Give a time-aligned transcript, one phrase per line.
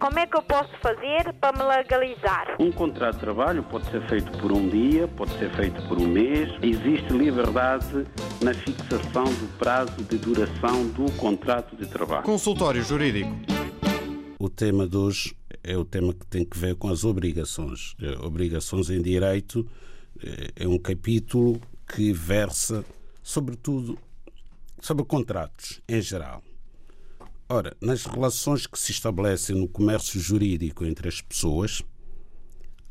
[0.00, 2.56] como é que eu posso fazer para me legalizar?
[2.58, 6.08] Um contrato de trabalho pode ser feito por um dia, pode ser feito por um
[6.08, 6.48] mês.
[6.62, 8.06] Existe liberdade
[8.42, 12.22] na fixação do prazo de duração do contrato de trabalho.
[12.22, 13.30] Consultório Jurídico.
[14.38, 17.94] O tema de hoje é o tema que tem que ver com as obrigações.
[18.00, 19.68] Eh, obrigações em direito
[20.24, 22.82] eh, é um capítulo que versa,
[23.22, 23.98] sobretudo,
[24.80, 26.42] sobre contratos em geral.
[27.52, 31.82] Ora, nas relações que se estabelecem no comércio jurídico entre as pessoas,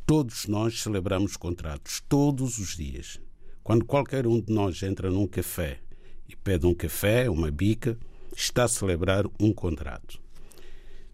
[0.05, 3.21] todos nós celebramos contratos, todos os dias.
[3.63, 5.79] Quando qualquer um de nós entra num café
[6.27, 7.97] e pede um café, uma bica,
[8.35, 10.21] está a celebrar um contrato.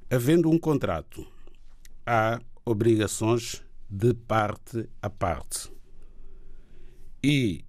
[0.09, 1.23] Havendo um contrato,
[2.03, 5.71] há obrigações de parte a parte.
[7.23, 7.63] E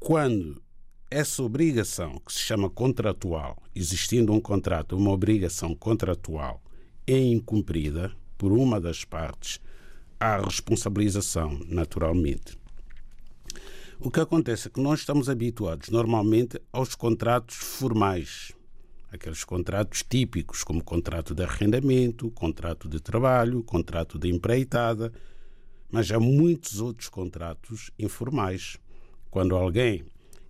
[0.00, 0.60] quando
[1.10, 6.62] essa obrigação, que se chama contratual, existindo um contrato, uma obrigação contratual,
[7.04, 9.60] é incumprida por uma das partes,
[10.20, 12.56] há responsabilização, naturalmente.
[13.98, 18.52] O que acontece é que nós estamos habituados normalmente aos contratos formais,
[19.10, 25.12] aqueles contratos típicos, como contrato de arrendamento, contrato de trabalho, contrato de empreitada,
[25.90, 28.78] mas há muitos outros contratos informais.
[29.28, 30.04] Quando alguém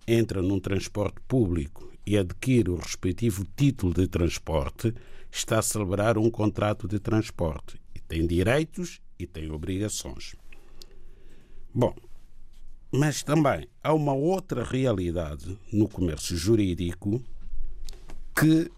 [0.07, 4.93] entra num transporte público e adquire o respectivo título de transporte,
[5.31, 10.35] está a celebrar um contrato de transporte e tem direitos e tem obrigações.
[11.73, 11.95] Bom,
[12.91, 17.23] mas também há uma outra realidade no comércio jurídico
[18.35, 18.69] que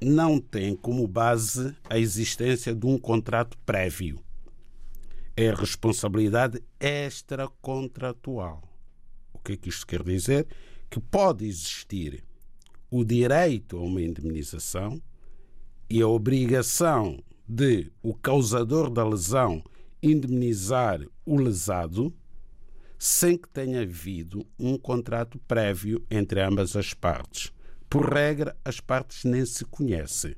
[0.00, 4.20] não tem como base a existência de um contrato prévio.
[5.36, 8.73] É a responsabilidade extracontratual
[9.44, 10.46] que é que isto quer dizer?
[10.90, 12.24] Que pode existir
[12.90, 15.00] o direito a uma indemnização
[15.88, 19.62] e a obrigação de o causador da lesão
[20.02, 22.14] indemnizar o lesado
[22.98, 27.52] sem que tenha havido um contrato prévio entre ambas as partes.
[27.88, 30.34] Por regra, as partes nem se conhecem.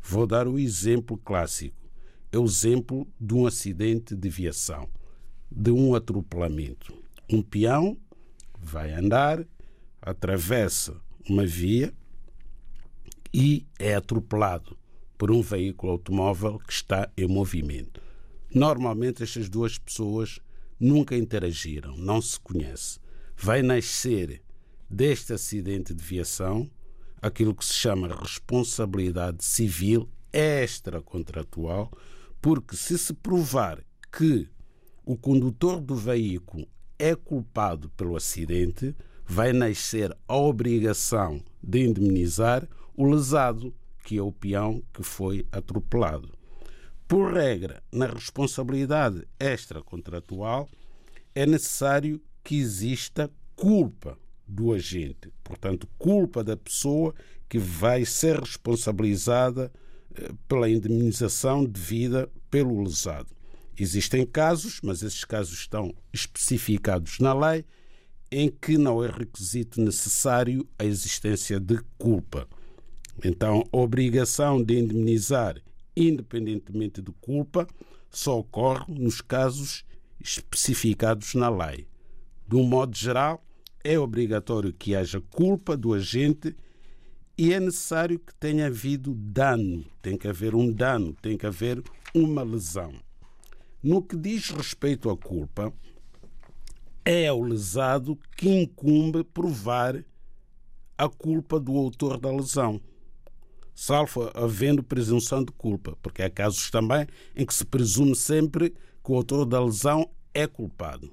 [0.00, 1.76] Vou dar o exemplo clássico.
[2.32, 4.88] É o exemplo de um acidente de viação,
[5.50, 6.94] de um atropelamento.
[7.30, 7.98] Um peão
[8.66, 9.46] vai andar,
[10.00, 11.92] atravessa uma via
[13.32, 14.76] e é atropelado
[15.16, 18.00] por um veículo automóvel que está em movimento.
[18.54, 20.40] Normalmente estas duas pessoas
[20.78, 23.00] nunca interagiram, não se conhecem.
[23.36, 24.42] Vai nascer
[24.88, 26.70] deste acidente de viação
[27.20, 31.90] aquilo que se chama responsabilidade civil extracontratual,
[32.40, 34.48] porque se se provar que
[35.04, 36.66] o condutor do veículo
[36.98, 43.74] é culpado pelo acidente, vai nascer a obrigação de indemnizar o lesado,
[44.04, 46.30] que é o peão que foi atropelado.
[47.08, 50.68] Por regra, na responsabilidade extracontratual,
[51.34, 57.14] é necessário que exista culpa do agente, portanto, culpa da pessoa
[57.48, 59.72] que vai ser responsabilizada
[60.14, 63.35] eh, pela indemnização devida pelo lesado.
[63.78, 67.64] Existem casos, mas esses casos estão especificados na lei,
[68.30, 72.48] em que não é requisito necessário a existência de culpa.
[73.22, 75.60] Então, a obrigação de indemnizar,
[75.96, 77.66] independentemente de culpa,
[78.10, 79.84] só ocorre nos casos
[80.20, 81.86] especificados na lei.
[82.48, 83.44] De um modo geral,
[83.84, 86.56] é obrigatório que haja culpa do agente
[87.38, 89.84] e é necessário que tenha havido dano.
[90.00, 91.82] Tem que haver um dano, tem que haver
[92.14, 93.05] uma lesão.
[93.82, 95.72] No que diz respeito à culpa,
[97.04, 100.04] é ao lesado que incumbe provar
[100.98, 102.80] a culpa do autor da lesão,
[103.74, 109.12] salvo havendo presunção de culpa, porque há casos também em que se presume sempre que
[109.12, 111.12] o autor da lesão é culpado.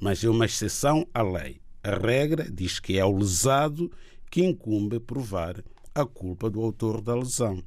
[0.00, 1.60] Mas é uma exceção à lei.
[1.84, 3.92] A regra diz que é ao lesado
[4.30, 5.62] que incumbe provar
[5.94, 7.62] a culpa do autor da lesão.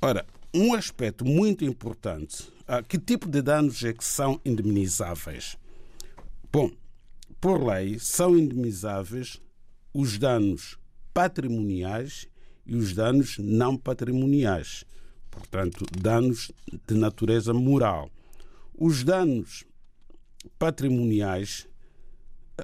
[0.00, 2.50] Ora, um aspecto muito importante
[2.86, 5.56] que tipo de danos é que são indemnizáveis?
[6.52, 6.70] Bom,
[7.40, 9.40] por lei, são indemnizáveis
[9.94, 10.78] os danos
[11.14, 12.28] patrimoniais
[12.66, 14.84] e os danos não patrimoniais,
[15.30, 16.52] portanto, danos
[16.86, 18.10] de natureza moral.
[18.76, 19.64] Os danos
[20.58, 21.66] patrimoniais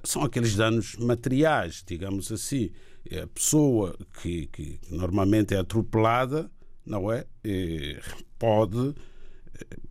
[0.03, 2.71] são aqueles danos materiais, digamos assim.
[3.09, 6.51] É a pessoa que, que normalmente é atropelada,
[6.85, 7.27] não é?
[8.39, 8.95] Pode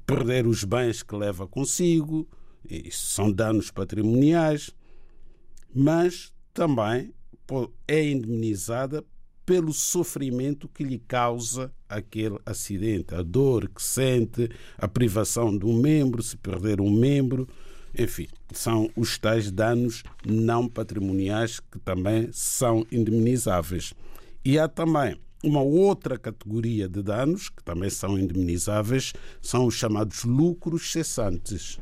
[0.06, 2.27] perder os bens que leva consigo,
[2.69, 4.71] isso são danos patrimoniais,
[5.74, 7.13] mas também
[7.88, 9.04] é indemnizada
[9.45, 15.77] pelo sofrimento que lhe causa aquele acidente, a dor que sente, a privação de um
[15.77, 17.48] membro, se perder um membro,
[17.98, 23.94] enfim, são os tais danos não patrimoniais que também são indemnizáveis.
[24.44, 30.24] E há também uma outra categoria de danos que também são indemnizáveis, são os chamados
[30.24, 31.80] lucros cessantes.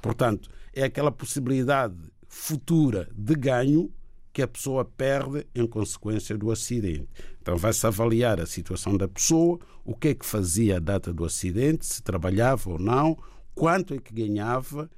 [0.00, 1.96] Portanto, é aquela possibilidade
[2.26, 3.92] futura de ganho
[4.32, 7.08] que a pessoa perde em consequência do acidente.
[7.42, 11.24] Então, vai-se avaliar a situação da pessoa, o que é que fazia a data do
[11.24, 13.18] acidente, se trabalhava ou não,
[13.54, 14.88] quanto é que ganhava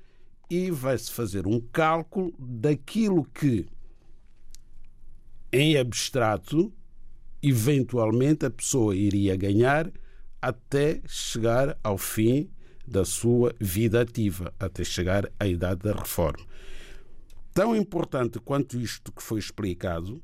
[0.51, 3.67] e vai-se fazer um cálculo daquilo que,
[5.53, 6.73] em abstrato,
[7.43, 9.91] eventualmente a pessoa iria ganhar
[10.41, 12.51] até chegar ao fim
[12.87, 16.45] da sua vida ativa, até chegar à idade da reforma.
[17.53, 20.23] Tão importante quanto isto que foi explicado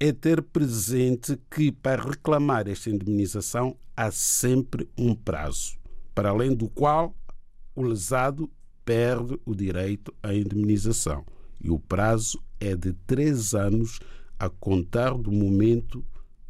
[0.00, 5.76] é ter presente que para reclamar esta indemnização há sempre um prazo,
[6.14, 7.14] para além do qual
[7.74, 8.50] o lesado
[8.84, 11.24] perde o direito à indemnização.
[11.60, 13.98] E o prazo é de três anos
[14.38, 16.04] a contar do momento